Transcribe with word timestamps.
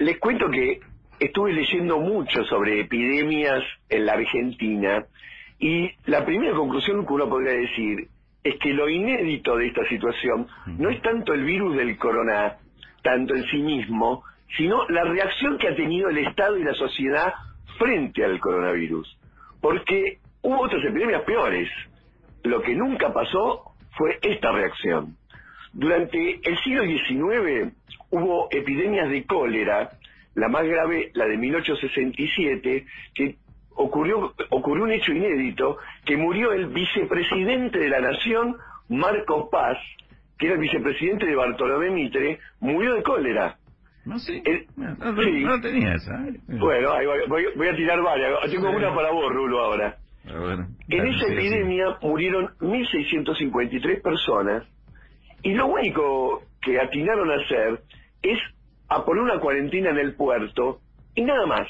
les 0.00 0.18
cuento 0.18 0.50
que 0.50 0.80
estuve 1.18 1.52
leyendo 1.52 2.00
mucho 2.00 2.42
sobre 2.44 2.80
epidemias 2.80 3.62
en 3.90 4.06
la 4.06 4.14
Argentina 4.14 5.04
y 5.58 5.90
la 6.06 6.24
primera 6.24 6.54
conclusión 6.54 7.06
que 7.06 7.12
uno 7.12 7.28
podría 7.28 7.52
decir 7.52 8.08
es 8.42 8.58
que 8.58 8.72
lo 8.72 8.88
inédito 8.88 9.56
de 9.56 9.66
esta 9.66 9.86
situación 9.88 10.46
no 10.78 10.88
es 10.88 11.02
tanto 11.02 11.34
el 11.34 11.44
virus 11.44 11.76
del 11.76 11.98
corona, 11.98 12.56
tanto 13.02 13.34
en 13.34 13.44
sí 13.44 13.58
mismo, 13.58 14.24
sino 14.56 14.88
la 14.88 15.04
reacción 15.04 15.58
que 15.58 15.68
ha 15.68 15.76
tenido 15.76 16.08
el 16.08 16.16
Estado 16.16 16.56
y 16.56 16.64
la 16.64 16.72
sociedad 16.72 17.34
frente 17.78 18.24
al 18.24 18.40
coronavirus. 18.40 19.18
Porque 19.60 20.18
hubo 20.40 20.62
otras 20.62 20.82
epidemias 20.82 21.22
peores. 21.24 21.68
Lo 22.42 22.62
que 22.62 22.74
nunca 22.74 23.12
pasó 23.12 23.74
fue 23.98 24.18
esta 24.22 24.50
reacción. 24.50 25.18
Durante 25.72 26.40
el 26.42 26.58
siglo 26.64 26.82
XIX 26.84 27.72
hubo 28.10 28.48
epidemias 28.50 29.08
de 29.10 29.24
cólera, 29.24 29.90
la 30.34 30.48
más 30.48 30.64
grave, 30.66 31.10
la 31.14 31.26
de 31.26 31.36
1867, 31.36 32.86
que 33.14 33.36
ocurrió, 33.74 34.34
ocurrió 34.50 34.84
un 34.84 34.92
hecho 34.92 35.12
inédito, 35.12 35.78
que 36.04 36.16
murió 36.16 36.52
el 36.52 36.66
vicepresidente 36.68 37.78
de 37.78 37.88
la 37.88 38.00
Nación, 38.00 38.56
Marco 38.88 39.48
Paz, 39.50 39.78
que 40.38 40.46
era 40.46 40.54
el 40.56 40.60
vicepresidente 40.60 41.26
de 41.26 41.34
Bartolomé 41.36 41.90
Mitre, 41.90 42.40
murió 42.60 42.94
de 42.94 43.02
cólera. 43.02 43.56
No 44.04 44.18
sé. 44.18 44.42
El- 44.44 44.66
no, 44.76 44.94
no- 45.12 45.22
sí. 45.22 45.44
no 45.44 45.60
tenía 45.60 45.94
esa. 45.94 46.14
¿eh? 46.26 46.32
Bueno, 46.48 46.92
ahí 46.92 47.06
voy, 47.28 47.68
a 47.68 47.76
tirar 47.76 48.02
varias. 48.02 48.32
Tengo 48.50 48.70
Sí. 48.70 48.76
una 48.76 48.94
para 48.94 49.10
vos, 49.12 49.30
Rulo, 49.32 49.60
ahora. 49.60 49.96
En 50.88 51.06
esa 51.06 51.26
sí, 51.26 51.32
epidemia 51.32 51.96
murieron 52.02 52.50
1.653 52.60 54.00
personas 54.02 54.64
y 55.42 55.52
lo 55.54 55.66
único 55.66 56.42
que 56.60 56.78
atinaron 56.80 57.30
a 57.30 57.36
hacer 57.36 57.82
es 58.22 58.38
a 58.88 59.04
poner 59.04 59.22
una 59.22 59.38
cuarentena 59.40 59.90
en 59.90 59.98
el 59.98 60.14
puerto 60.14 60.80
y 61.14 61.22
nada 61.22 61.46
más. 61.46 61.68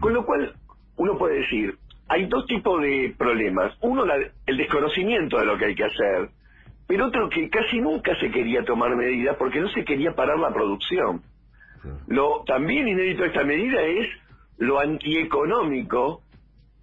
Con 0.00 0.12
lo 0.14 0.24
cual, 0.24 0.54
uno 0.96 1.16
puede 1.18 1.40
decir, 1.40 1.76
hay 2.08 2.26
dos 2.26 2.46
tipos 2.46 2.80
de 2.82 3.14
problemas. 3.16 3.74
Uno, 3.80 4.04
la- 4.04 4.28
el 4.46 4.56
desconocimiento 4.56 5.38
de 5.38 5.46
lo 5.46 5.56
que 5.56 5.66
hay 5.66 5.74
que 5.74 5.84
hacer, 5.84 6.28
pero 6.86 7.06
otro 7.06 7.28
que 7.30 7.48
casi 7.48 7.80
nunca 7.80 8.14
se 8.20 8.30
quería 8.30 8.64
tomar 8.64 8.94
medidas 8.96 9.36
porque 9.38 9.60
no 9.60 9.68
se 9.70 9.84
quería 9.84 10.12
parar 10.14 10.38
la 10.38 10.52
producción. 10.52 11.22
Lo 12.06 12.44
también 12.46 12.86
inédito 12.86 13.22
de 13.22 13.28
esta 13.28 13.44
medida 13.44 13.80
es 13.82 14.06
lo 14.58 14.78
antieconómico 14.78 16.22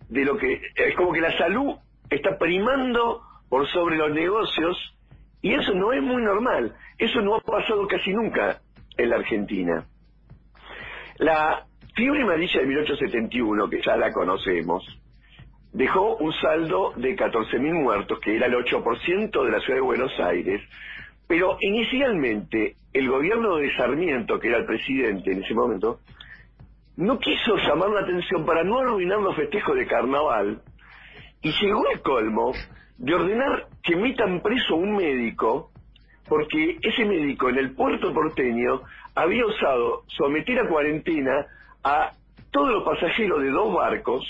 de 0.09 0.26
lo 0.26 0.38
que 0.38 0.61
es 0.76 0.95
como 0.95 1.14
que 1.14 1.22
la 1.22 1.38
salud 1.38 1.76
está 2.09 2.38
primando 2.38 3.22
por 3.50 3.67
sobre 3.67 3.98
los 3.98 4.11
negocios 4.11 4.78
y 5.42 5.54
eso 5.54 5.73
no 5.73 5.94
es 5.94 6.02
muy 6.02 6.22
normal. 6.22 6.76
Eso 6.98 7.22
no 7.22 7.36
ha 7.36 7.42
pasado 7.42 7.88
casi 7.88 8.12
nunca 8.12 8.59
en 8.98 9.09
la 9.09 9.18
Argentina. 9.18 9.86
La 11.18 11.66
fiebre 11.95 12.23
amarilla 12.23 12.62
de 12.62 12.68
1871, 12.68 13.70
que 13.70 13.82
ya 13.82 13.95
la 13.98 14.12
conocemos, 14.12 14.84
dejó 15.72 16.17
un 16.17 16.34
saldo 16.34 16.94
de 16.95 17.16
14.000 17.16 17.84
muertos, 17.84 18.20
que 18.20 18.36
era 18.36 18.48
el 18.48 18.54
8% 18.54 19.44
de 19.44 19.52
la 19.52 19.60
ciudad 19.60 19.76
de 19.76 19.82
Buenos 19.82 20.12
Aires, 20.20 20.62
pero 21.28 21.58
inicialmente 21.62 22.76
el 22.92 23.08
gobierno 23.08 23.58
de 23.58 23.76
Sarmiento, 23.76 24.40
que 24.40 24.48
era 24.48 24.58
el 24.58 24.66
presidente 24.66 25.32
en 25.32 25.44
ese 25.44 25.54
momento, 25.54 26.00
no 26.98 27.20
quiso 27.20 27.56
llamar 27.56 27.90
la 27.92 28.02
atención 28.02 28.45
para 28.45 28.64
no 28.64 28.80
arruinar 28.80 29.20
los 29.20 29.36
festejos 29.36 29.76
de 29.78 29.88
carnaval 29.88 30.62
y 31.42 31.52
llegó 31.62 31.90
el 31.92 32.02
colmo 32.02 32.52
de 33.00 33.16
ordenar 33.16 33.67
que 33.81 33.95
metan 33.95 34.42
preso 34.42 34.73
a 34.73 34.78
un 34.78 34.95
médico 34.95 35.72
porque 36.28 36.78
ese 36.81 37.05
médico 37.05 37.50
en 37.50 37.58
el 37.58 37.72
puerto 37.73 38.14
porteño 38.14 38.81
había 39.16 39.45
osado 39.45 40.03
someter 40.08 40.59
a 40.59 40.67
cuarentena 40.67 41.47
a 41.83 42.11
todos 42.52 42.72
los 42.72 42.83
pasajeros 42.83 43.42
de 43.42 43.50
dos 43.50 43.73
barcos 43.73 44.25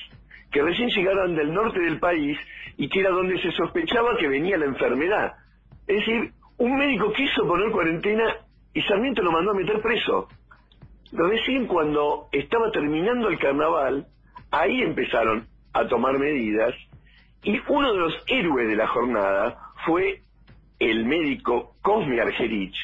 que 0.51 0.61
recién 0.61 0.89
llegaron 0.89 1.35
del 1.35 1.53
norte 1.53 1.79
del 1.79 1.99
país 1.99 2.37
y 2.77 2.87
que 2.89 3.01
era 3.01 3.09
donde 3.09 3.41
se 3.41 3.51
sospechaba 3.51 4.17
que 4.17 4.27
venía 4.27 4.57
la 4.57 4.65
enfermedad. 4.65 5.33
Es 5.87 5.97
decir, 5.97 6.31
un 6.57 6.77
médico 6.77 7.11
quiso 7.11 7.47
poner 7.47 7.71
cuarentena 7.71 8.35
y 8.73 8.81
Sarmiento 8.83 9.21
lo 9.23 9.31
mandó 9.31 9.51
a 9.51 9.55
meter 9.55 9.81
preso. 9.81 10.27
Recién 11.11 11.65
cuando 11.65 12.27
estaba 12.31 12.71
terminando 12.71 13.29
el 13.29 13.39
carnaval, 13.39 14.05
ahí 14.51 14.81
empezaron 14.81 15.47
a 15.73 15.87
tomar 15.87 16.17
medidas 16.19 16.73
y 17.43 17.59
uno 17.67 17.93
de 17.93 17.99
los 17.99 18.23
héroes 18.27 18.67
de 18.67 18.75
la 18.75 18.87
jornada 18.87 19.57
fue 19.85 20.21
el 20.79 21.05
médico 21.05 21.75
Cosme 21.81 22.21
Argerich, 22.21 22.75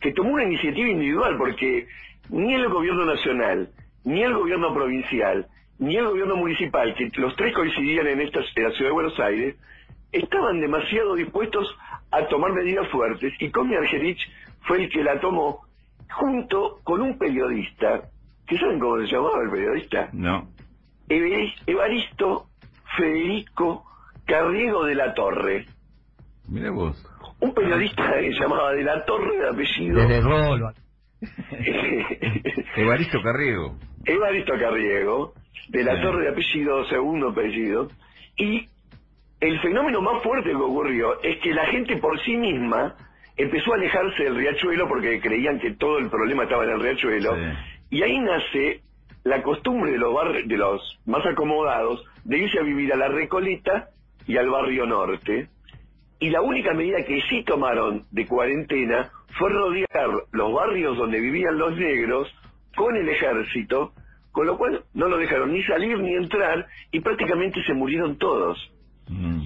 que 0.00 0.12
tomó 0.12 0.34
una 0.34 0.44
iniciativa 0.44 0.88
individual 0.88 1.36
porque 1.38 1.86
ni 2.30 2.54
el 2.54 2.68
gobierno 2.68 3.04
nacional, 3.04 3.70
ni 4.04 4.22
el 4.22 4.34
gobierno 4.34 4.74
provincial, 4.74 5.46
ni 5.78 5.96
el 5.96 6.06
gobierno 6.06 6.36
municipal, 6.36 6.94
que 6.94 7.10
los 7.16 7.34
tres 7.36 7.54
coincidían 7.54 8.06
en, 8.06 8.20
esta, 8.20 8.40
en 8.54 8.64
la 8.64 8.70
ciudad 8.70 8.90
de 8.90 8.94
Buenos 8.94 9.18
Aires, 9.20 9.56
estaban 10.12 10.60
demasiado 10.60 11.14
dispuestos 11.14 11.76
a 12.10 12.26
tomar 12.28 12.52
medidas 12.52 12.88
fuertes 12.88 13.32
y 13.40 13.50
Cosme 13.50 13.76
Argerich 13.76 14.20
fue 14.62 14.84
el 14.84 14.90
que 14.90 15.02
la 15.02 15.20
tomó 15.20 15.66
junto 16.10 16.80
con 16.84 17.00
un 17.00 17.18
periodista, 17.18 18.02
que 18.46 18.58
saben 18.58 18.78
cómo 18.78 18.98
se 18.98 19.06
llamaba 19.06 19.42
el 19.42 19.50
periodista, 19.50 20.08
No. 20.12 20.48
Evaristo 21.08 22.46
Federico 22.96 23.85
Carriego 24.26 24.84
de 24.84 24.94
la 24.94 25.14
Torre. 25.14 25.66
Mira 26.48 26.70
vos. 26.70 27.02
Un 27.40 27.52
periodista 27.54 28.14
que 28.20 28.32
se 28.32 28.40
llamaba 28.40 28.72
de 28.72 28.82
la 28.82 29.04
Torre 29.04 29.36
de 29.38 29.48
apellido. 29.48 30.00
Desde 30.00 30.20
Rolo. 30.20 30.72
Evaristo 32.76 33.22
Carriego. 33.22 33.76
Evaristo 34.04 34.52
Carriego, 34.58 35.32
de 35.68 35.84
la. 35.84 36.00
Torre 36.02 36.24
de 36.24 36.28
apellido, 36.30 36.84
segundo 36.86 37.30
apellido. 37.30 37.88
Y 38.36 38.66
el 39.40 39.60
fenómeno 39.60 40.00
más 40.00 40.22
fuerte 40.22 40.50
que 40.50 40.56
ocurrió 40.56 41.20
es 41.22 41.38
que 41.42 41.52
la 41.52 41.66
gente 41.66 41.96
por 41.96 42.18
sí 42.24 42.36
misma 42.36 42.94
empezó 43.36 43.72
a 43.72 43.76
alejarse 43.76 44.24
del 44.24 44.36
riachuelo 44.36 44.88
porque 44.88 45.20
creían 45.20 45.58
que 45.58 45.72
todo 45.72 45.98
el 45.98 46.08
problema 46.08 46.44
estaba 46.44 46.64
en 46.64 46.70
el 46.70 46.80
riachuelo. 46.80 47.34
Sí. 47.34 47.42
Y 47.98 48.02
ahí 48.02 48.18
nace 48.18 48.80
la 49.24 49.42
costumbre 49.42 49.90
de 49.92 49.98
los, 49.98 50.12
barri- 50.14 50.46
de 50.46 50.56
los 50.56 50.98
más 51.06 51.24
acomodados 51.26 52.04
de 52.24 52.38
irse 52.38 52.58
a 52.58 52.62
vivir 52.62 52.92
a 52.92 52.96
la 52.96 53.08
Recoleta 53.08 53.88
y 54.26 54.36
al 54.36 54.48
barrio 54.48 54.86
norte. 54.86 55.48
Y 56.18 56.30
la 56.30 56.40
única 56.40 56.72
medida 56.72 57.04
que 57.04 57.20
sí 57.28 57.42
tomaron 57.44 58.04
de 58.10 58.26
cuarentena 58.26 59.10
fue 59.38 59.50
rodear 59.50 60.10
los 60.32 60.52
barrios 60.52 60.96
donde 60.96 61.20
vivían 61.20 61.58
los 61.58 61.76
negros 61.76 62.32
con 62.74 62.96
el 62.96 63.08
ejército, 63.08 63.92
con 64.32 64.46
lo 64.46 64.56
cual 64.56 64.84
no 64.94 65.08
lo 65.08 65.18
dejaron 65.18 65.52
ni 65.52 65.62
salir 65.64 65.98
ni 65.98 66.14
entrar 66.14 66.66
y 66.90 67.00
prácticamente 67.00 67.62
se 67.64 67.74
murieron 67.74 68.16
todos. 68.16 68.58
Mm. 69.08 69.42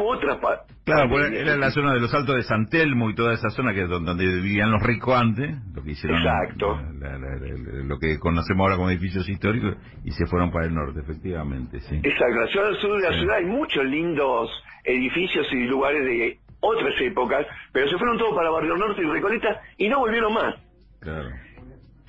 Hubo 0.00 0.08
otras 0.10 0.36
pa- 0.38 0.60
Claro, 0.84 1.08
pandemias. 1.10 1.42
era 1.42 1.56
la 1.56 1.70
zona 1.70 1.94
de 1.94 2.00
los 2.00 2.12
Altos 2.14 2.36
de 2.36 2.42
San 2.42 2.66
Telmo 2.68 3.08
y 3.10 3.14
toda 3.14 3.32
esa 3.34 3.48
zona 3.50 3.72
que 3.72 3.82
es 3.84 3.88
donde, 3.88 4.08
donde 4.08 4.26
vivían 4.26 4.70
los 4.70 4.82
ricos 4.82 5.14
antes, 5.18 5.56
lo 5.74 5.82
que 5.82 5.92
hicieron, 5.92 6.18
Exacto. 6.18 6.78
la- 7.00 7.10
la- 7.10 7.18
la- 7.18 7.36
la- 7.38 7.84
lo 7.84 7.98
que 7.98 8.18
conocemos 8.18 8.64
ahora 8.64 8.76
como 8.76 8.90
edificios 8.90 9.28
históricos, 9.28 9.76
y 10.04 10.10
se 10.12 10.26
fueron 10.26 10.50
para 10.50 10.66
el 10.66 10.74
norte, 10.74 11.00
efectivamente, 11.00 11.80
sí. 11.80 11.96
Exacto, 12.02 12.40
la 12.40 12.46
ciudad 12.48 12.66
del 12.66 12.76
sur 12.76 12.96
de 13.00 13.08
la 13.08 13.12
Sí. 13.14 13.20
ciudad 13.20 13.36
hay 13.38 13.46
muchos 13.46 13.84
lindos 13.84 14.50
edificios 14.84 15.46
y 15.52 15.64
lugares 15.66 16.04
de 16.04 16.38
otras 16.60 16.94
épocas, 17.00 17.46
pero 17.72 17.88
se 17.88 17.96
fueron 17.98 18.18
todos 18.18 18.34
para 18.34 18.50
Barrio 18.50 18.76
Norte 18.76 19.02
y 19.02 19.06
Recoleta 19.06 19.60
y 19.78 19.88
no 19.88 20.00
volvieron 20.00 20.32
más. 20.34 20.54
Claro. 21.00 21.28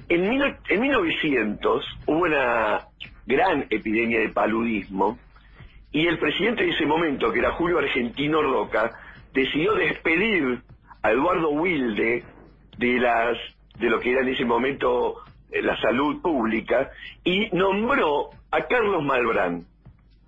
En, 0.08 0.30
mil- 0.30 0.56
en 0.70 0.82
1900 0.82 1.84
hubo 2.06 2.20
una 2.24 2.80
gran 3.26 3.66
epidemia 3.70 4.20
de 4.20 4.30
paludismo 4.30 5.18
y 5.96 6.08
el 6.08 6.20
presidente 6.20 6.64
de 6.66 6.72
ese 6.72 6.86
momento, 6.86 7.32
que 7.32 7.40
era 7.40 7.52
Julio 7.52 7.80
Argentino 7.80 8.42
Roca, 8.42 8.92
decidió 9.34 9.74
despedir 9.76 10.60
a 11.02 11.12
Eduardo 11.12 11.52
Wilde 11.52 12.26
de 12.78 13.00
las 13.00 13.38
de 13.80 13.90
lo 13.90 14.02
que 14.02 14.12
era 14.12 14.20
en 14.20 14.28
ese 14.28 14.44
momento 14.44 15.16
eh, 15.52 15.62
la 15.62 15.80
salud 15.80 16.22
pública 16.22 16.92
y 17.24 17.48
nombró 17.56 18.32
a 18.52 18.66
Carlos 18.68 19.04
Malbrán, 19.06 19.64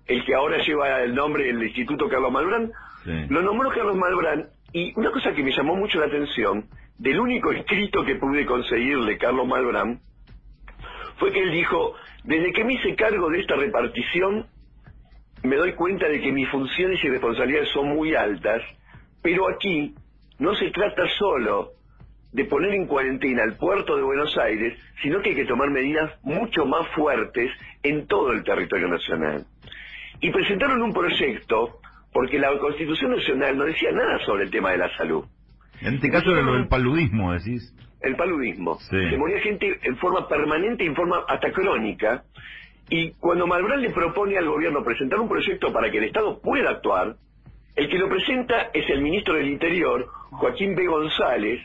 el 0.06 0.24
que 0.24 0.34
ahora 0.34 0.56
lleva 0.64 1.02
el 1.02 1.14
nombre 1.14 1.44
del 1.44 1.62
Instituto 1.62 2.08
Carlos 2.08 2.32
Malbrán, 2.32 2.72
Sí. 3.04 3.26
lo 3.28 3.42
nombró 3.42 3.68
Carlos 3.68 3.96
Malbrán 3.96 4.48
y 4.72 4.98
una 4.98 5.10
cosa 5.10 5.34
que 5.34 5.42
me 5.42 5.52
llamó 5.52 5.76
mucho 5.76 6.00
la 6.00 6.06
atención, 6.06 6.64
del 6.96 7.20
único 7.20 7.52
escrito 7.52 8.06
que 8.06 8.14
pude 8.16 8.46
conseguirle 8.46 9.18
Carlos 9.18 9.46
Malbrán, 9.46 10.00
fue 11.18 11.30
que 11.30 11.42
él 11.42 11.50
dijo, 11.52 11.94
desde 12.24 12.52
que 12.54 12.64
me 12.64 12.72
hice 12.72 12.94
cargo 12.96 13.28
de 13.28 13.40
esta 13.40 13.54
repartición, 13.56 14.46
me 15.42 15.56
doy 15.56 15.72
cuenta 15.72 16.08
de 16.08 16.20
que 16.20 16.32
mis 16.32 16.48
funciones 16.48 17.02
y 17.02 17.08
responsabilidades 17.08 17.68
son 17.70 17.88
muy 17.88 18.14
altas, 18.14 18.62
pero 19.22 19.48
aquí 19.48 19.94
no 20.38 20.54
se 20.54 20.70
trata 20.70 21.08
solo 21.18 21.72
de 22.32 22.44
poner 22.44 22.74
en 22.74 22.86
cuarentena 22.86 23.42
el 23.44 23.56
puerto 23.56 23.96
de 23.96 24.02
Buenos 24.02 24.36
Aires, 24.36 24.78
sino 25.02 25.20
que 25.20 25.30
hay 25.30 25.36
que 25.36 25.44
tomar 25.46 25.70
medidas 25.70 26.12
mucho 26.22 26.66
más 26.66 26.86
fuertes 26.94 27.50
en 27.82 28.06
todo 28.06 28.32
el 28.32 28.44
territorio 28.44 28.88
nacional. 28.88 29.46
Y 30.20 30.30
presentaron 30.30 30.82
un 30.82 30.92
proyecto, 30.92 31.80
porque 32.12 32.38
la 32.38 32.56
Constitución 32.58 33.12
Nacional 33.12 33.56
no 33.56 33.64
decía 33.64 33.92
nada 33.92 34.18
sobre 34.26 34.44
el 34.44 34.50
tema 34.50 34.72
de 34.72 34.78
la 34.78 34.96
salud. 34.96 35.24
En 35.80 35.94
este 35.94 36.10
caso 36.10 36.32
era 36.32 36.42
lo 36.42 36.54
del 36.54 36.68
paludismo, 36.68 37.32
decís. 37.32 37.72
el 38.00 38.16
paludismo. 38.16 38.78
Se 38.80 39.16
moría 39.16 39.40
gente 39.40 39.78
en 39.82 39.96
forma 39.96 40.28
permanente, 40.28 40.84
en 40.84 40.94
forma 40.94 41.24
hasta 41.28 41.50
crónica. 41.52 42.24
Y 42.90 43.12
cuando 43.12 43.46
Malbrán 43.46 43.82
le 43.82 43.90
propone 43.90 44.38
al 44.38 44.48
gobierno 44.48 44.82
presentar 44.82 45.20
un 45.20 45.28
proyecto 45.28 45.72
para 45.72 45.90
que 45.90 45.98
el 45.98 46.04
Estado 46.04 46.40
pueda 46.40 46.70
actuar, 46.70 47.16
el 47.76 47.88
que 47.88 47.98
lo 47.98 48.08
presenta 48.08 48.70
es 48.72 48.88
el 48.90 49.02
ministro 49.02 49.34
del 49.34 49.48
Interior, 49.48 50.08
Joaquín 50.30 50.74
B. 50.74 50.86
González, 50.86 51.60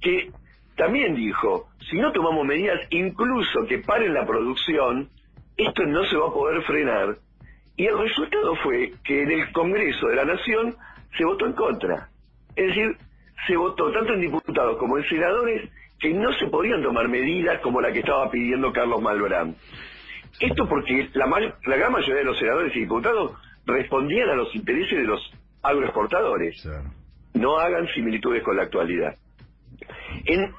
que 0.00 0.30
también 0.76 1.14
dijo, 1.14 1.68
si 1.90 1.96
no 1.98 2.12
tomamos 2.12 2.46
medidas 2.46 2.80
incluso 2.90 3.66
que 3.66 3.78
paren 3.78 4.14
la 4.14 4.26
producción, 4.26 5.08
esto 5.56 5.84
no 5.86 6.04
se 6.04 6.16
va 6.16 6.28
a 6.28 6.32
poder 6.32 6.62
frenar. 6.62 7.16
Y 7.76 7.86
el 7.86 7.98
resultado 7.98 8.54
fue 8.56 8.92
que 9.04 9.22
en 9.22 9.30
el 9.30 9.52
Congreso 9.52 10.08
de 10.08 10.16
la 10.16 10.24
Nación 10.24 10.76
se 11.16 11.24
votó 11.24 11.46
en 11.46 11.54
contra. 11.54 12.10
Es 12.54 12.68
decir, 12.68 12.96
se 13.46 13.56
votó 13.56 13.90
tanto 13.92 14.12
en 14.14 14.20
diputados 14.20 14.76
como 14.76 14.98
en 14.98 15.04
senadores 15.04 15.70
que 15.98 16.14
no 16.14 16.32
se 16.34 16.46
podían 16.46 16.82
tomar 16.82 17.08
medidas 17.08 17.60
como 17.60 17.80
la 17.80 17.92
que 17.92 18.00
estaba 18.00 18.30
pidiendo 18.30 18.72
Carlos 18.72 19.02
Malbrán. 19.02 19.54
Esto 20.38 20.68
porque 20.68 21.10
la, 21.14 21.26
la 21.26 21.76
gran 21.76 21.92
mayoría 21.92 22.16
de 22.16 22.24
los 22.24 22.38
senadores 22.38 22.74
y 22.76 22.80
diputados 22.80 23.32
respondían 23.66 24.30
a 24.30 24.34
los 24.34 24.54
intereses 24.54 24.98
de 24.98 25.04
los 25.04 25.20
agroexportadores. 25.62 26.66
No 27.34 27.58
hagan 27.58 27.86
similitudes 27.94 28.42
con 28.42 28.56
la 28.56 28.64
actualidad. 28.64 29.14
En 30.24 30.52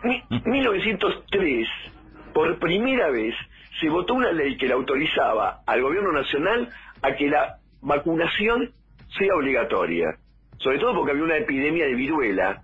1903, 0.45 1.67
por 2.33 2.59
primera 2.59 3.09
vez, 3.09 3.35
se 3.79 3.89
votó 3.89 4.13
una 4.13 4.31
ley 4.31 4.57
que 4.57 4.67
le 4.67 4.73
autorizaba 4.73 5.61
al 5.65 5.81
gobierno 5.81 6.11
nacional 6.11 6.69
a 7.01 7.15
que 7.15 7.29
la 7.29 7.57
vacunación 7.81 8.71
sea 9.17 9.35
obligatoria, 9.35 10.17
sobre 10.57 10.79
todo 10.79 10.93
porque 10.95 11.11
había 11.11 11.23
una 11.23 11.37
epidemia 11.37 11.85
de 11.85 11.95
viruela. 11.95 12.63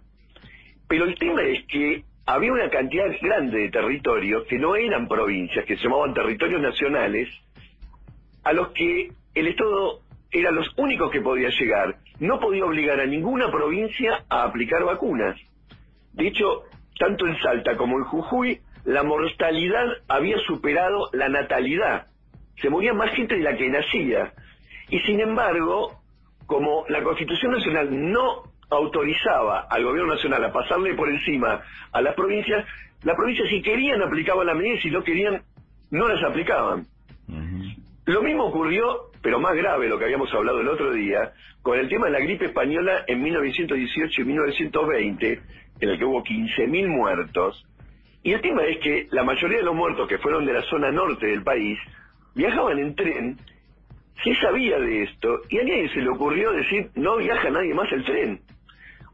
Pero 0.87 1.05
el 1.05 1.15
tema 1.17 1.41
es 1.41 1.65
que 1.65 2.03
había 2.27 2.51
una 2.51 2.69
cantidad 2.69 3.05
grande 3.21 3.57
de 3.57 3.69
territorios 3.69 4.43
que 4.47 4.59
no 4.59 4.75
eran 4.75 5.07
provincias, 5.07 5.65
que 5.65 5.77
se 5.77 5.83
llamaban 5.83 6.13
territorios 6.13 6.61
nacionales, 6.61 7.29
a 8.43 8.51
los 8.51 8.67
que 8.73 9.09
el 9.33 9.47
Estado 9.47 10.01
era 10.29 10.51
los 10.51 10.67
únicos 10.77 11.09
que 11.09 11.21
podía 11.21 11.49
llegar. 11.49 11.95
No 12.19 12.37
podía 12.39 12.65
obligar 12.65 12.99
a 12.99 13.05
ninguna 13.05 13.49
provincia 13.49 14.25
a 14.29 14.43
aplicar 14.43 14.83
vacunas. 14.83 15.39
De 16.11 16.27
hecho, 16.27 16.63
tanto 16.99 17.25
en 17.27 17.39
Salta 17.39 17.77
como 17.77 17.97
en 17.97 18.03
Jujuy, 18.03 18.59
la 18.83 19.03
mortalidad 19.03 19.85
había 20.09 20.37
superado 20.39 21.09
la 21.13 21.29
natalidad. 21.29 22.07
Se 22.61 22.69
moría 22.69 22.93
más 22.93 23.11
gente 23.11 23.35
de 23.35 23.41
la 23.41 23.55
que 23.55 23.69
nacía. 23.69 24.33
Y 24.89 24.99
sin 24.99 25.21
embargo, 25.21 26.01
como 26.45 26.83
la 26.89 27.01
Constitución 27.03 27.53
Nacional 27.53 27.87
no 28.11 28.46
autorizaba 28.69 29.67
al 29.69 29.83
gobierno 29.83 30.13
nacional 30.13 30.43
a 30.43 30.51
pasarle 30.51 30.93
por 30.93 31.09
encima 31.09 31.61
a 31.91 32.01
las 32.01 32.15
provincias, 32.15 32.65
las 33.03 33.15
provincias 33.15 33.47
si 33.49 33.61
querían 33.61 34.01
aplicaban 34.01 34.47
la 34.47 34.53
medida 34.53 34.75
y 34.75 34.81
si 34.81 34.89
no 34.89 35.03
querían 35.03 35.41
no 35.91 36.07
las 36.07 36.23
aplicaban. 36.23 36.85
Lo 38.05 38.21
mismo 38.21 38.45
ocurrió, 38.45 39.11
pero 39.21 39.39
más 39.39 39.53
grave, 39.55 39.89
lo 39.89 39.99
que 39.99 40.05
habíamos 40.05 40.33
hablado 40.33 40.61
el 40.61 40.69
otro 40.69 40.93
día, 40.93 41.33
con 41.61 41.77
el 41.77 41.89
tema 41.89 42.05
de 42.05 42.13
la 42.13 42.19
gripe 42.19 42.45
española 42.45 43.03
en 43.05 43.21
1918 43.21 44.21
y 44.21 44.25
1920, 44.25 45.41
en 45.81 45.89
el 45.89 45.99
que 45.99 46.05
hubo 46.05 46.23
15.000 46.23 46.87
muertos. 46.87 47.65
Y 48.23 48.31
el 48.31 48.41
tema 48.41 48.63
es 48.63 48.77
que 48.79 49.07
la 49.11 49.23
mayoría 49.23 49.57
de 49.57 49.63
los 49.63 49.75
muertos 49.75 50.07
que 50.07 50.17
fueron 50.19 50.45
de 50.45 50.53
la 50.53 50.61
zona 50.63 50.91
norte 50.91 51.27
del 51.27 51.43
país 51.43 51.77
viajaban 52.33 52.79
en 52.79 52.95
tren. 52.95 53.37
Se 54.23 54.33
sabía 54.35 54.79
de 54.79 55.03
esto 55.03 55.41
y 55.49 55.59
a 55.59 55.63
nadie 55.63 55.89
se 55.89 56.01
le 56.01 56.09
ocurrió 56.09 56.51
decir 56.51 56.89
no 56.95 57.17
viaja 57.17 57.49
nadie 57.49 57.73
más 57.73 57.91
el 57.91 58.05
tren. 58.05 58.41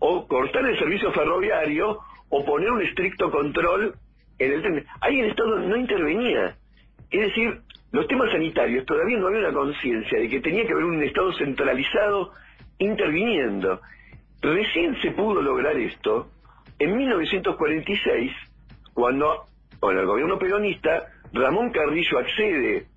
O 0.05 0.27
cortar 0.27 0.65
el 0.65 0.77
servicio 0.77 1.13
ferroviario 1.13 1.99
o 2.27 2.43
poner 2.43 2.69
un 2.71 2.81
estricto 2.81 3.31
control 3.31 3.95
en 4.37 4.51
el 4.51 4.61
tren. 4.61 4.85
Ahí 4.99 5.21
el 5.21 5.29
Estado 5.29 5.59
no 5.59 5.77
intervenía. 5.77 6.57
Es 7.09 7.21
decir, 7.21 7.61
los 7.93 8.05
temas 8.07 8.29
sanitarios 8.29 8.85
todavía 8.85 9.17
no 9.17 9.27
había 9.27 9.47
una 9.47 9.53
conciencia 9.53 10.19
de 10.19 10.27
que 10.27 10.41
tenía 10.41 10.65
que 10.65 10.73
haber 10.73 10.83
un 10.83 11.01
Estado 11.01 11.31
centralizado 11.37 12.31
interviniendo. 12.79 13.79
Recién 14.41 14.99
se 15.01 15.11
pudo 15.11 15.41
lograr 15.41 15.77
esto 15.77 16.27
en 16.79 16.97
1946, 16.97 18.31
cuando 18.93 19.45
con 19.79 19.97
el 19.97 20.05
gobierno 20.05 20.37
peronista, 20.37 21.07
Ramón 21.31 21.71
Carrillo 21.71 22.19
accede 22.19 22.87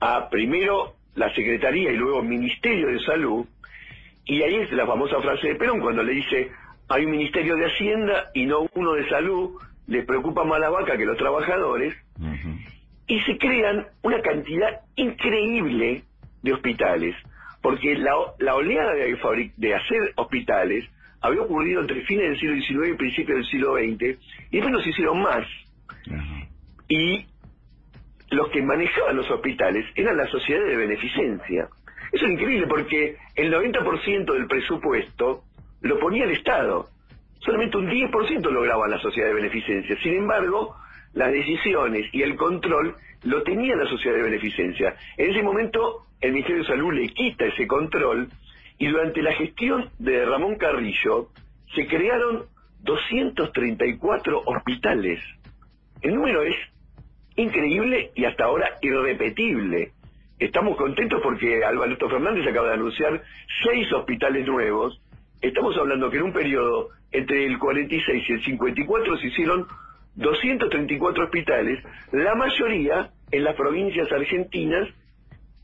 a 0.00 0.28
primero 0.28 0.94
la 1.14 1.32
Secretaría 1.34 1.92
y 1.92 1.96
luego 1.96 2.22
Ministerio 2.22 2.88
de 2.88 2.98
Salud, 3.00 3.46
y 4.28 4.42
ahí 4.42 4.56
es 4.56 4.70
la 4.72 4.86
famosa 4.86 5.20
frase 5.22 5.48
de 5.48 5.54
Perón 5.54 5.80
cuando 5.80 6.02
le 6.02 6.12
dice, 6.12 6.52
hay 6.88 7.06
un 7.06 7.12
Ministerio 7.12 7.56
de 7.56 7.64
Hacienda 7.64 8.26
y 8.34 8.44
no 8.44 8.66
uno 8.74 8.92
de 8.92 9.08
Salud, 9.08 9.58
les 9.86 10.04
preocupa 10.04 10.44
más 10.44 10.60
la 10.60 10.68
vaca 10.68 10.98
que 10.98 11.06
los 11.06 11.16
trabajadores, 11.16 11.94
y 13.06 13.20
se 13.20 13.38
crean 13.38 13.86
una 14.02 14.20
cantidad 14.20 14.80
increíble 14.96 16.02
de 16.42 16.52
hospitales, 16.52 17.16
porque 17.62 17.96
la, 17.96 18.12
la 18.38 18.54
oleada 18.54 18.92
de, 18.92 19.50
de 19.56 19.74
hacer 19.74 20.12
hospitales 20.16 20.84
había 21.22 21.40
ocurrido 21.40 21.80
entre 21.80 22.02
fines 22.02 22.28
del 22.28 22.38
siglo 22.38 22.84
XIX 22.84 22.94
y 22.94 22.98
principios 22.98 23.38
del 23.38 23.46
siglo 23.46 23.74
XX, 23.76 24.18
y 24.50 24.56
después 24.56 24.72
nos 24.72 24.86
hicieron 24.86 25.22
más. 25.22 25.46
Y 26.86 27.26
los 28.30 28.50
que 28.50 28.60
manejaban 28.62 29.16
los 29.16 29.30
hospitales 29.30 29.86
eran 29.94 30.18
las 30.18 30.30
sociedades 30.30 30.68
de 30.68 30.76
beneficencia. 30.76 31.68
Eso 32.12 32.26
es 32.26 32.32
increíble 32.32 32.66
porque 32.66 33.16
el 33.34 33.52
90% 33.52 34.32
del 34.32 34.46
presupuesto 34.46 35.44
lo 35.82 35.98
ponía 35.98 36.24
el 36.24 36.32
Estado. 36.32 36.88
Solamente 37.40 37.76
un 37.76 37.88
10% 37.88 38.50
lograban 38.50 38.90
la 38.90 38.98
sociedad 38.98 39.28
de 39.28 39.34
beneficencia. 39.34 39.96
Sin 40.02 40.14
embargo, 40.14 40.76
las 41.14 41.32
decisiones 41.32 42.06
y 42.12 42.22
el 42.22 42.36
control 42.36 42.96
lo 43.24 43.42
tenía 43.42 43.76
la 43.76 43.88
sociedad 43.88 44.16
de 44.16 44.22
beneficencia. 44.22 44.94
En 45.16 45.30
ese 45.30 45.42
momento, 45.42 46.06
el 46.20 46.32
Ministerio 46.32 46.62
de 46.62 46.68
Salud 46.68 46.92
le 46.92 47.08
quita 47.08 47.44
ese 47.46 47.66
control 47.66 48.28
y 48.78 48.86
durante 48.86 49.22
la 49.22 49.32
gestión 49.32 49.90
de 49.98 50.24
Ramón 50.24 50.56
Carrillo 50.56 51.28
se 51.74 51.86
crearon 51.86 52.44
234 52.82 54.42
hospitales. 54.46 55.20
El 56.00 56.14
número 56.14 56.42
es 56.42 56.56
increíble 57.36 58.10
y 58.14 58.24
hasta 58.24 58.44
ahora 58.44 58.70
irrepetible. 58.80 59.92
Estamos 60.38 60.76
contentos 60.76 61.20
porque 61.22 61.64
Alberto 61.64 62.08
Fernández 62.08 62.46
acaba 62.46 62.68
de 62.68 62.74
anunciar 62.74 63.22
seis 63.64 63.92
hospitales 63.92 64.46
nuevos. 64.46 65.00
Estamos 65.40 65.76
hablando 65.76 66.10
que 66.10 66.18
en 66.18 66.24
un 66.24 66.32
periodo 66.32 66.90
entre 67.10 67.46
el 67.46 67.58
46 67.58 68.24
y 68.28 68.32
el 68.32 68.44
54 68.44 69.16
se 69.16 69.26
hicieron 69.26 69.66
234 70.14 71.24
hospitales, 71.24 71.82
la 72.12 72.34
mayoría 72.34 73.10
en 73.30 73.44
las 73.44 73.54
provincias 73.54 74.10
argentinas, 74.10 74.88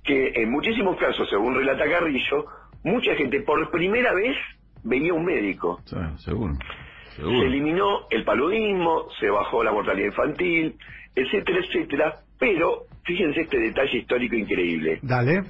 que 0.05 0.33
en 0.35 0.51
muchísimos 0.51 0.97
casos, 0.97 1.29
según 1.29 1.55
relata 1.55 1.89
Carrillo, 1.89 2.47
mucha 2.85 3.15
gente 3.17 3.41
por 3.41 3.71
primera 3.71 4.13
vez 4.15 4.37
venía 4.85 5.15
un 5.15 5.25
médico. 5.25 5.81
seguro, 6.19 6.55
Se 7.17 7.23
eliminó 7.23 8.07
el 8.11 8.25
paludismo, 8.25 9.07
se 9.21 9.31
bajó 9.31 9.63
la 9.63 9.73
mortalidad 9.73 10.09
infantil, 10.09 10.77
etcétera, 11.15 11.59
etcétera. 11.61 12.21
Pero 12.39 12.87
fíjense 13.05 13.43
este 13.43 13.59
detalle 13.59 13.99
histórico 13.99 14.35
increíble. 14.35 14.99
Dale. 15.03 15.45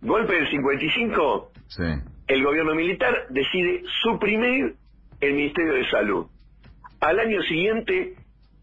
Golpe 0.00 0.34
del 0.34 0.50
55. 0.50 1.52
Sí. 1.68 1.82
El 2.26 2.44
gobierno 2.44 2.74
militar 2.74 3.26
decide 3.28 3.82
suprimir 4.02 4.74
el 5.20 5.34
Ministerio 5.34 5.74
de 5.74 5.88
Salud. 5.90 6.26
Al 7.00 7.18
año 7.18 7.42
siguiente 7.42 8.14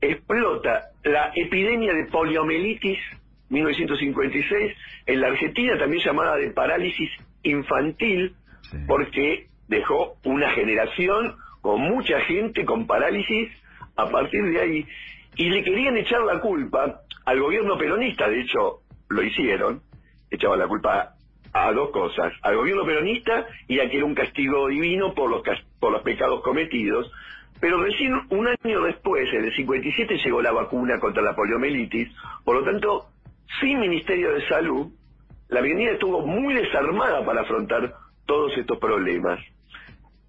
explota 0.01 0.85
la 1.03 1.31
epidemia 1.35 1.93
de 1.93 2.05
poliomielitis 2.05 2.97
1956 3.49 4.73
en 5.05 5.21
la 5.21 5.27
Argentina, 5.27 5.77
también 5.77 6.03
llamada 6.03 6.35
de 6.35 6.51
parálisis 6.51 7.09
infantil 7.43 8.35
porque 8.87 9.47
dejó 9.67 10.17
una 10.23 10.49
generación 10.51 11.35
con 11.67 11.81
mucha 11.81 12.21
gente 12.21 12.63
con 12.63 12.87
parálisis 12.87 13.49
a 13.97 14.09
partir 14.09 14.41
de 14.53 14.61
ahí. 14.61 14.87
Y 15.35 15.49
le 15.49 15.65
querían 15.65 15.97
echar 15.97 16.21
la 16.21 16.39
culpa 16.39 17.01
al 17.25 17.41
gobierno 17.41 17.77
peronista, 17.77 18.29
de 18.29 18.39
hecho 18.39 18.79
lo 19.09 19.21
hicieron, 19.21 19.81
echaban 20.31 20.59
la 20.59 20.67
culpa 20.69 21.15
a 21.51 21.71
dos 21.73 21.89
cosas, 21.89 22.31
al 22.41 22.55
gobierno 22.55 22.85
peronista 22.85 23.47
y 23.67 23.81
a 23.81 23.89
que 23.89 23.97
era 23.97 24.05
un 24.05 24.15
castigo 24.15 24.69
divino 24.69 25.13
por 25.13 25.29
los, 25.29 25.41
por 25.81 25.91
los 25.91 26.03
pecados 26.03 26.41
cometidos, 26.41 27.11
pero 27.59 27.83
recién 27.83 28.13
un 28.29 28.47
año 28.47 28.83
después, 28.83 29.27
en 29.33 29.43
el 29.43 29.53
57, 29.53 30.19
llegó 30.23 30.41
la 30.41 30.53
vacuna 30.53 31.01
contra 31.01 31.21
la 31.21 31.35
poliomielitis, 31.35 32.07
por 32.45 32.55
lo 32.55 32.63
tanto, 32.63 33.07
sin 33.59 33.81
Ministerio 33.81 34.31
de 34.31 34.47
Salud, 34.47 34.87
la 35.49 35.59
Argentina 35.59 35.91
estuvo 35.91 36.25
muy 36.25 36.53
desarmada 36.53 37.25
para 37.25 37.41
afrontar 37.41 37.93
todos 38.25 38.57
estos 38.57 38.77
problemas. 38.77 39.41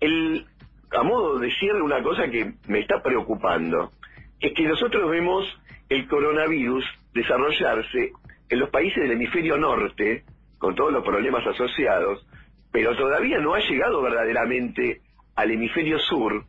El, 0.00 0.44
a 0.90 1.02
modo 1.02 1.38
de 1.38 1.50
cierre, 1.52 1.82
una 1.82 2.02
cosa 2.02 2.28
que 2.28 2.52
me 2.66 2.80
está 2.80 3.02
preocupando 3.02 3.92
es 4.40 4.52
que 4.54 4.64
nosotros 4.64 5.10
vemos 5.10 5.44
el 5.88 6.06
coronavirus 6.06 6.84
desarrollarse 7.12 8.12
en 8.48 8.58
los 8.58 8.70
países 8.70 9.02
del 9.02 9.12
hemisferio 9.12 9.56
norte, 9.58 10.24
con 10.58 10.74
todos 10.74 10.92
los 10.92 11.04
problemas 11.04 11.46
asociados, 11.46 12.26
pero 12.72 12.96
todavía 12.96 13.38
no 13.38 13.54
ha 13.54 13.60
llegado 13.60 14.02
verdaderamente 14.02 15.00
al 15.36 15.50
hemisferio 15.50 15.98
sur, 15.98 16.44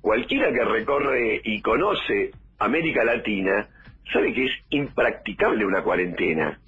cualquiera 0.00 0.52
que 0.52 0.64
recorre 0.64 1.40
y 1.44 1.60
conoce 1.60 2.32
América 2.58 3.04
Latina 3.04 3.68
sabe 4.12 4.32
que 4.32 4.44
es 4.44 4.52
impracticable 4.70 5.64
una 5.64 5.82
cuarentena. 5.82 6.60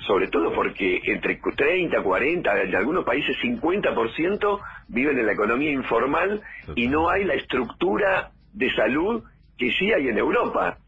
Sobre 0.00 0.28
todo 0.28 0.52
porque 0.52 1.00
entre 1.04 1.36
30, 1.36 2.02
40, 2.02 2.62
en 2.62 2.74
algunos 2.74 3.04
países 3.04 3.36
50% 3.42 4.60
viven 4.88 5.18
en 5.18 5.26
la 5.26 5.32
economía 5.32 5.70
informal 5.70 6.42
y 6.74 6.88
no 6.88 7.08
hay 7.08 7.24
la 7.24 7.34
estructura 7.34 8.32
de 8.52 8.74
salud 8.74 9.22
que 9.56 9.70
sí 9.72 9.92
hay 9.92 10.08
en 10.08 10.18
Europa. 10.18 10.78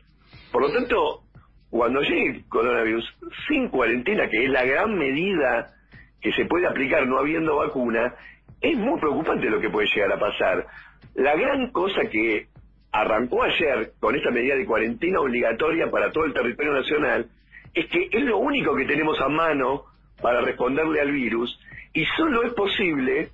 Por 0.50 0.62
lo 0.62 0.72
tanto, 0.72 1.22
cuando 1.70 2.00
llegue 2.00 2.30
el 2.30 2.44
coronavirus 2.48 3.04
sin 3.48 3.68
cuarentena, 3.68 4.28
que 4.28 4.44
es 4.44 4.50
la 4.50 4.64
gran 4.64 4.96
medida 4.98 5.74
que 6.20 6.32
se 6.32 6.46
puede 6.46 6.66
aplicar 6.66 7.06
no 7.06 7.18
habiendo 7.18 7.56
vacuna, 7.56 8.14
es 8.60 8.76
muy 8.76 8.98
preocupante 8.98 9.50
lo 9.50 9.60
que 9.60 9.70
puede 9.70 9.88
llegar 9.94 10.12
a 10.12 10.18
pasar. 10.18 10.66
La 11.14 11.36
gran 11.36 11.70
cosa 11.70 12.02
que 12.10 12.48
arrancó 12.92 13.42
ayer 13.42 13.92
con 14.00 14.16
esta 14.16 14.30
medida 14.30 14.56
de 14.56 14.64
cuarentena 14.64 15.20
obligatoria 15.20 15.90
para 15.90 16.10
todo 16.10 16.24
el 16.24 16.32
territorio 16.32 16.72
nacional 16.72 17.28
es 17.76 17.86
que 17.86 18.08
es 18.10 18.22
lo 18.24 18.38
único 18.38 18.74
que 18.74 18.86
tenemos 18.86 19.20
a 19.20 19.28
mano 19.28 19.84
para 20.20 20.40
responderle 20.40 21.00
al 21.00 21.12
virus 21.12 21.60
y 21.92 22.06
solo 22.16 22.42
es 22.42 22.54
posible 22.54 23.28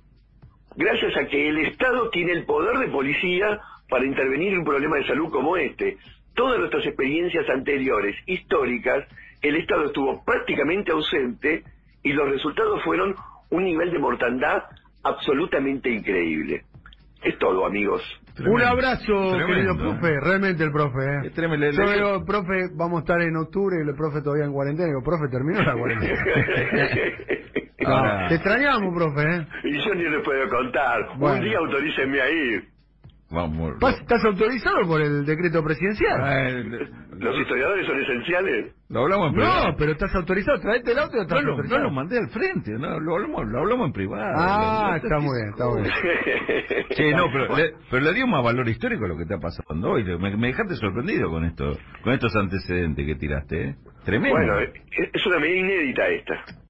gracias 0.75 1.15
a 1.15 1.25
que 1.27 1.47
el 1.47 1.59
Estado 1.59 2.09
tiene 2.09 2.33
el 2.33 2.45
poder 2.45 2.77
de 2.77 2.89
policía 2.89 3.61
para 3.87 4.05
intervenir 4.05 4.51
en 4.51 4.59
un 4.59 4.65
problema 4.65 4.97
de 4.97 5.07
salud 5.07 5.31
como 5.31 5.55
este. 5.55 5.97
Todas 6.35 6.59
nuestras 6.59 6.85
experiencias 6.85 7.49
anteriores, 7.49 8.17
históricas, 8.25 9.07
el 9.41 9.55
Estado 9.55 9.85
estuvo 9.85 10.23
prácticamente 10.25 10.91
ausente 10.91 11.63
y 12.03 12.11
los 12.11 12.27
resultados 12.29 12.83
fueron 12.83 13.15
un 13.49 13.63
nivel 13.63 13.91
de 13.91 13.99
mortandad 13.99 14.63
absolutamente 15.03 15.89
increíble. 15.89 16.63
Es 17.21 17.37
todo, 17.37 17.65
amigos. 17.65 18.01
Un 18.39 18.61
abrazo, 18.61 19.37
querido 19.45 19.77
profe, 19.77 20.19
realmente 20.19 20.63
el 20.63 20.71
profe. 20.71 20.99
¿eh? 21.27 21.29
tremendo. 21.35 21.69
Yo 21.71 21.91
digo, 21.91 22.25
profe, 22.25 22.69
vamos 22.75 22.97
a 22.97 22.99
estar 23.01 23.21
en 23.21 23.35
octubre 23.37 23.75
y 23.77 23.87
el 23.87 23.95
profe 23.95 24.21
todavía 24.21 24.45
en 24.45 24.53
cuarentena. 24.53 24.87
Digo, 24.87 25.03
profe, 25.03 25.27
terminó 25.29 25.61
la 25.61 25.73
cuarentena. 25.73 26.19
Ahora- 27.85 28.27
Te 28.29 28.35
extrañamos, 28.35 28.93
profe. 28.95 29.21
¿eh? 29.21 29.47
y 29.65 29.77
yo 29.85 29.93
ni 29.95 30.03
les 30.09 30.23
puedo 30.23 30.49
contar. 30.49 31.17
Bueno. 31.17 31.35
Un 31.37 31.43
día 31.43 31.57
autorícenme 31.59 32.21
a 32.21 32.29
ir. 32.29 32.72
Vamos. 33.33 33.73
Pas- 33.79 33.99
¿Estás 33.99 34.23
autorizado 34.25 34.81
por 34.87 35.01
el 35.01 35.25
decreto 35.25 35.63
presidencial? 35.63 36.21
Eh, 36.23 36.87
Los 37.17 37.39
historiadores 37.39 37.87
son 37.87 37.99
esenciales. 37.99 38.73
Lo 38.89 39.01
hablamos 39.01 39.29
en 39.29 39.33
privado. 39.35 39.67
No, 39.71 39.75
pero 39.77 39.91
estás 39.93 40.13
autorizado. 40.13 40.59
Traete 40.59 40.91
el 40.91 40.99
auto 40.99 41.17
y 41.17 41.25
No 41.27 41.41
lo, 41.41 41.63
no 41.63 41.77
lo 41.79 41.91
mandé 41.91 42.19
al 42.19 42.29
frente, 42.29 42.71
no, 42.73 42.99
lo, 42.99 43.15
hablamos, 43.15 43.45
lo 43.47 43.59
hablamos 43.59 43.87
en 43.87 43.93
privado. 43.93 44.33
Ah, 44.35 44.89
Lo- 44.91 44.95
está 44.97 45.19
muy 45.19 45.35
bien, 45.35 45.49
está 45.49 45.65
muy 45.67 45.81
bien. 45.81 46.85
Sí, 46.95 47.09
no, 47.11 47.25
pero 47.31 47.55
le, 47.57 47.73
pero 47.89 48.03
le 48.03 48.13
dio 48.13 48.27
más 48.27 48.43
valor 48.43 48.69
histórico 48.69 49.05
a 49.05 49.07
lo 49.07 49.17
que 49.17 49.23
está 49.23 49.39
pasando 49.39 49.91
hoy. 49.91 50.03
Me, 50.03 50.37
me 50.37 50.47
dejaste 50.47 50.75
sorprendido 50.75 51.29
con 51.31 51.43
esto, 51.45 51.75
con 52.03 52.13
estos 52.13 52.35
antecedentes 52.35 53.03
que 53.05 53.15
tiraste, 53.15 53.63
¿eh? 53.69 53.75
Tremendo. 54.05 54.37
Bueno, 54.37 54.59
es 54.59 55.25
una 55.25 55.39
medida 55.39 55.59
inédita 55.59 56.07
esta. 56.09 56.45